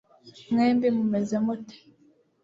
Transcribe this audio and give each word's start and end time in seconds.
mwembi 0.51 0.87
mumeze 0.95 1.35
mute 1.45 1.75